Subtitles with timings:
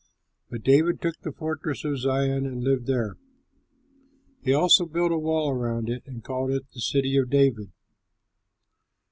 [0.49, 3.17] But David took the fortress of Zion, and lived there.
[4.41, 7.71] He also built a wall around it, and called it the City of David.